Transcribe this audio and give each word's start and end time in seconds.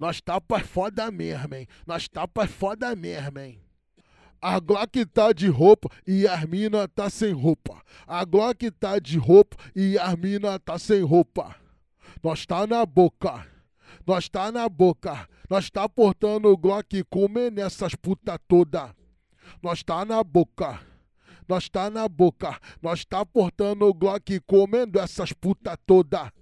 Nós 0.00 0.18
tapas 0.18 0.62
foda 0.62 1.10
mesmo, 1.10 1.54
hein? 1.54 1.68
Nós 1.86 2.08
tapas 2.08 2.50
foda 2.50 2.96
mesmo, 2.96 3.38
hein? 3.38 3.60
A 4.40 4.58
Glock 4.58 5.04
tá 5.04 5.30
de 5.30 5.46
roupa 5.48 5.90
e 6.06 6.26
as 6.26 6.42
mina 6.46 6.88
tá 6.88 7.10
sem 7.10 7.34
roupa. 7.34 7.82
A 8.06 8.24
Glock 8.24 8.70
tá 8.70 8.98
de 8.98 9.18
roupa 9.18 9.58
e 9.76 9.98
as 9.98 10.14
mina 10.16 10.58
tá 10.58 10.78
sem 10.78 11.02
roupa. 11.02 11.54
Nós 12.22 12.46
tá 12.46 12.66
na 12.66 12.86
boca. 12.86 13.46
Nós 14.06 14.26
tá 14.26 14.50
na 14.50 14.66
boca. 14.70 15.28
Nós 15.50 15.68
tá 15.68 15.86
portando 15.86 16.48
o 16.48 16.56
Glock 16.56 17.04
comendo 17.10 17.60
essas 17.60 17.94
puta 17.94 18.38
toda. 18.48 18.96
Nós 19.62 19.82
tá 19.82 20.02
na 20.06 20.24
boca. 20.24 20.80
Nós 21.46 21.68
tá 21.68 21.90
na 21.90 22.08
boca. 22.08 22.58
Nós 22.80 23.04
tá 23.04 23.26
portando 23.26 23.84
o 23.84 23.92
Glock 23.92 24.40
comendo 24.46 24.98
essas 24.98 25.34
puta 25.34 25.76
toda. 25.86 26.32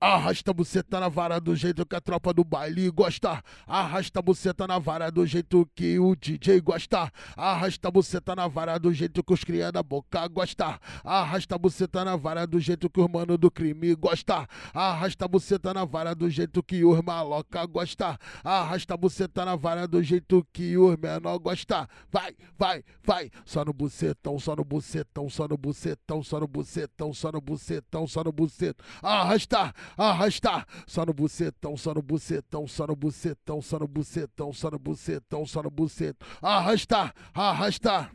Arrasta 0.00 0.52
você 0.52 0.80
tá 0.80 1.00
na 1.00 1.08
vara 1.08 1.40
do 1.40 1.56
jeito 1.56 1.84
que 1.84 1.96
a 1.96 2.00
tropa 2.00 2.32
do 2.32 2.44
baile 2.44 2.88
gosta. 2.88 3.42
Arrasta 3.66 4.22
você 4.22 4.54
tá 4.54 4.64
na 4.64 4.78
vara 4.78 5.10
do 5.10 5.26
jeito 5.26 5.68
que 5.74 5.98
o 5.98 6.14
DJ 6.14 6.60
gosta. 6.60 7.12
Arrasta 7.36 7.90
você 7.90 8.20
tá 8.20 8.36
na 8.36 8.46
vara 8.46 8.78
do 8.78 8.92
jeito 8.92 9.24
que 9.24 9.32
os 9.32 9.42
cria 9.42 9.72
da 9.72 9.82
boca 9.82 10.28
gosta. 10.28 10.78
Arrasta 11.02 11.58
você 11.58 11.88
tá 11.88 12.04
na 12.04 12.14
vara 12.14 12.46
do 12.46 12.60
jeito 12.60 12.88
que 12.88 13.00
os 13.00 13.10
mano 13.10 13.36
do 13.36 13.50
crime 13.50 13.92
gosta. 13.96 14.46
Arrasta 14.72 15.26
você 15.26 15.58
tá 15.58 15.74
na 15.74 15.84
vara 15.84 16.14
do 16.14 16.30
jeito 16.30 16.62
que 16.62 16.84
os 16.84 17.02
maloca 17.02 17.66
gosta. 17.66 18.16
Arrasta 18.44 18.96
você 18.96 19.26
tá 19.26 19.44
na 19.44 19.56
vara 19.56 19.88
do 19.88 20.00
jeito 20.00 20.46
que 20.52 20.78
os 20.78 20.96
menor 20.96 21.38
gosta. 21.38 21.88
Vai, 22.08 22.36
vai, 22.56 22.84
vai. 23.02 23.32
Só 23.44 23.64
no 23.64 23.72
bucetão, 23.72 24.38
só 24.38 24.54
no 24.54 24.64
bucetão, 24.64 25.28
só 25.28 25.48
no 25.48 25.56
bucetão, 25.56 26.22
só 26.22 26.38
no 26.38 26.46
bucetão, 26.46 27.12
só 27.12 27.32
no 27.32 27.40
bucetão, 27.40 28.06
só 28.06 28.22
no 28.22 28.30
bucetão. 28.30 28.86
Arrasta 29.02 29.74
arrasta, 29.96 30.66
só 30.86 31.04
no 31.04 31.12
bucetão, 31.12 31.76
só 31.76 31.94
no 31.94 32.02
bucetão, 32.02 32.66
só 32.66 32.86
no 32.86 32.96
bucetão, 32.96 33.62
só 33.62 33.78
no 33.78 33.88
bucetão, 33.88 34.52
só 34.52 34.70
no 34.70 34.78
bucetão, 34.78 35.46
só 35.46 35.62
no 35.62 35.70
bucetão, 35.70 36.28
arrasta, 36.42 37.14
arrasta, 37.34 38.10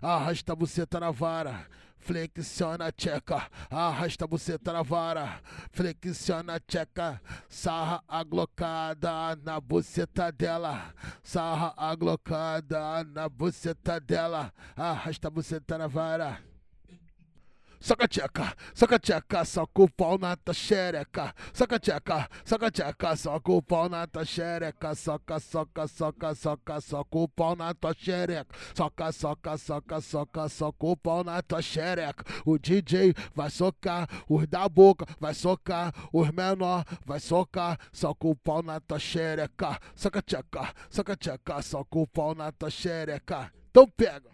arrasta 0.00 0.52
a 0.52 0.56
buceta 0.56 1.00
na 1.00 1.10
vara. 1.10 1.66
Flexiona 2.04 2.88
a 2.88 2.92
tcheca, 2.92 3.48
arrasta 3.70 4.26
a 4.26 4.28
buceta 4.28 4.74
na 4.74 4.82
vara, 4.82 5.40
flexiona 5.72 6.56
a 6.56 6.60
tcheca, 6.60 7.18
sarra 7.48 8.04
aglocada 8.06 9.34
na 9.42 9.58
buceta 9.58 10.30
dela, 10.30 10.92
sarra 11.22 11.72
aglocada 11.78 13.02
na 13.04 13.26
buceta 13.26 13.98
dela, 13.98 14.52
arrasta 14.76 15.28
a 15.28 15.30
buceta 15.30 15.78
na 15.78 15.86
vara. 15.86 16.53
Soca 17.84 18.08
tcheca, 18.08 18.56
soca 18.74 18.98
tcheca, 18.98 19.44
soca 19.44 19.82
o 19.82 19.88
pau 19.90 20.16
na 20.16 20.34
tua 20.36 20.54
xereca. 20.54 21.34
Soca 21.52 21.78
tcheca, 21.78 22.30
soca 22.42 22.70
tcheca, 22.70 23.14
soca 23.14 23.52
o 23.52 23.60
pau 23.60 23.90
na 23.90 24.06
tua 24.06 24.24
xereca. 24.24 24.94
Soca, 24.94 25.38
soca, 25.38 25.86
soca, 25.86 26.34
soca, 26.34 26.80
soca 26.80 27.18
o 27.18 27.28
pau 27.28 27.54
na 27.54 27.74
tua 27.74 27.92
xereca. 27.92 28.56
Soca, 28.74 29.12
soca, 29.12 29.58
soca, 29.58 30.00
soca, 30.00 30.48
soca 30.48 30.86
o 30.86 30.96
pau 30.96 31.22
na 31.22 31.42
tua 31.42 31.60
xereca. 31.60 32.24
O 32.46 32.58
DJ 32.58 33.12
vai 33.34 33.50
socar, 33.50 34.08
os 34.30 34.46
da 34.46 34.66
boca 34.66 35.04
vai 35.20 35.34
socar, 35.34 35.92
os 36.10 36.30
menor 36.30 36.86
vai 37.04 37.20
socar. 37.20 37.78
Soca 37.92 38.28
o 38.28 38.34
pau 38.34 38.62
na 38.62 38.80
tua 38.80 38.98
xereca. 38.98 39.78
Soca 39.94 40.22
tcheca, 40.22 40.72
soca 40.88 41.14
tcheca, 41.14 41.60
soca 41.60 41.98
o 41.98 42.06
pau 42.06 42.34
na 42.34 42.50
tua 42.50 42.70
xereca. 42.70 43.52
Então 43.68 43.86
pega. 43.86 44.33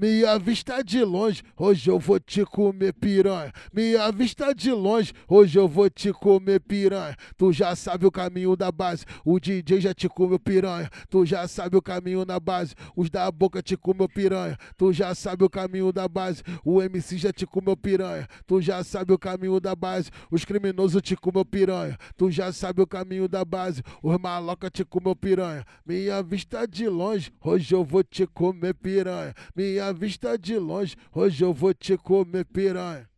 Me 0.00 0.24
avista 0.24 0.80
de 0.80 1.02
longe, 1.02 1.42
hoje 1.56 1.90
eu 1.90 1.98
vou 1.98 2.20
te 2.20 2.44
comer 2.44 2.92
piranha. 2.92 3.52
Me 3.72 3.96
avista 3.96 4.54
de 4.54 4.70
longe, 4.70 5.12
hoje 5.26 5.58
eu 5.58 5.66
vou 5.66 5.90
te 5.90 6.12
comer 6.12 6.60
piranha. 6.60 7.16
Tu 7.36 7.52
já 7.52 7.74
sabe 7.74 8.06
o 8.06 8.10
caminho 8.12 8.54
da 8.54 8.70
base, 8.70 9.04
o 9.24 9.40
DJ 9.40 9.80
já 9.80 9.92
te 9.92 10.08
comeu 10.08 10.38
piranha. 10.38 10.88
Tu 11.10 11.26
já 11.26 11.48
sabe 11.48 11.76
o 11.76 11.82
caminho 11.82 12.24
da 12.24 12.38
base, 12.38 12.76
os 12.94 13.10
da 13.10 13.28
boca 13.28 13.60
te 13.60 13.76
comeu 13.76 14.08
piranha. 14.08 14.56
Tu 14.76 14.92
já 14.92 15.12
sabe 15.16 15.42
o 15.42 15.50
caminho 15.50 15.92
da 15.92 16.06
base, 16.06 16.44
o 16.64 16.80
MC 16.80 17.18
já 17.18 17.32
te 17.32 17.44
comeu 17.44 17.76
piranha. 17.76 18.28
Tu 18.46 18.60
já 18.60 18.84
sabe 18.84 19.12
o 19.12 19.18
caminho 19.18 19.58
da 19.58 19.74
base, 19.74 20.12
os 20.30 20.44
criminosos 20.44 21.02
te 21.02 21.16
comeu 21.16 21.44
piranha. 21.44 21.98
Tu 22.16 22.30
já 22.30 22.52
sabe 22.52 22.80
o 22.80 22.86
caminho 22.86 23.26
da 23.26 23.44
base, 23.44 23.82
os 24.00 24.16
maloca 24.16 24.70
te 24.70 24.84
comeu 24.84 25.16
piranha. 25.16 25.64
Me 25.84 26.08
avista 26.08 26.68
de 26.68 26.88
longe, 26.88 27.32
hoje 27.42 27.74
eu 27.74 27.82
vou 27.82 28.04
te 28.04 28.28
comer 28.28 28.74
piranha. 28.74 29.34
Me 29.56 29.87
vista 29.92 30.38
de 30.38 30.58
longe, 30.58 30.96
hoje 31.12 31.44
eu 31.44 31.52
vou 31.52 31.74
te 31.74 31.96
comer 31.96 32.44
piranha. 32.44 33.08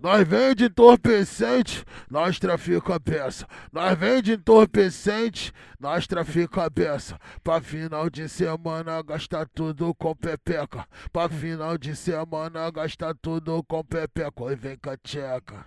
Nós 0.00 0.26
vende 0.26 0.66
entorpecente, 0.66 1.84
nós 2.08 2.38
trafica 2.38 2.94
a 2.94 3.00
peça. 3.00 3.44
Nós 3.72 3.98
vende 3.98 4.32
entorpecente, 4.32 5.52
nós 5.78 6.06
trafica 6.06 6.66
a 6.66 6.70
peça. 6.70 7.18
Pra 7.42 7.60
final 7.60 8.08
de 8.08 8.28
semana 8.28 9.02
gastar 9.02 9.48
tudo 9.48 9.92
com 9.94 10.14
pepeca. 10.14 10.86
Pra 11.12 11.28
final 11.28 11.76
de 11.76 11.96
semana 11.96 12.70
gastar 12.70 13.12
tudo 13.20 13.60
com 13.64 13.82
pepeca. 13.82 14.44
Oi, 14.44 14.54
vem 14.54 14.76
com 14.76 14.90
a 14.90 14.96
tcheca. 14.96 15.66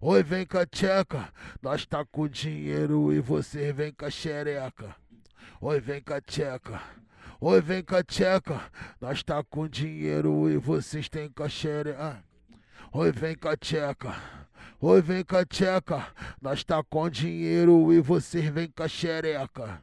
Oi, 0.00 0.22
vem 0.22 0.46
com 0.46 0.58
a 0.58 0.66
tcheca. 0.66 1.28
Nós 1.60 1.84
tá 1.84 2.04
com 2.04 2.28
dinheiro 2.28 3.12
e 3.12 3.18
você 3.18 3.72
vem 3.72 3.92
com 3.92 4.04
a 4.04 4.10
xereca. 4.10 4.94
Oi, 5.60 5.80
vem 5.80 6.00
com 6.00 6.14
a 6.14 6.20
tcheca. 6.20 6.80
Oi, 7.40 7.60
vem 7.60 7.82
com 7.82 7.96
a 7.96 8.02
tcheca, 8.02 8.60
nós 9.00 9.22
tá 9.22 9.42
com 9.42 9.66
dinheiro 9.66 10.48
e 10.48 10.56
vocês 10.56 11.08
têm 11.08 11.28
caxere. 11.28 11.90
Ah. 11.90 12.18
Oi, 12.92 13.10
vem 13.10 13.34
com 13.34 13.48
a 13.48 13.56
tcheca. 13.56 14.14
Oi, 14.80 15.00
vem 15.00 15.24
com 15.24 15.36
a 15.36 15.44
tcheca, 15.44 16.06
nós 16.40 16.64
tá 16.64 16.82
com 16.82 17.08
dinheiro 17.08 17.92
e 17.92 18.00
vocês 18.00 18.44
vêm 18.46 18.68
com 18.68 18.82
a 18.82 18.88
xereca. 18.88 19.82